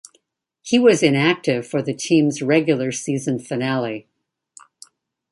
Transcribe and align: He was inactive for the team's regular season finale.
He 0.63 0.79
was 0.79 1.03
inactive 1.03 1.67
for 1.67 1.83
the 1.83 1.93
team's 1.93 2.41
regular 2.41 2.91
season 2.91 3.37
finale. 3.37 4.07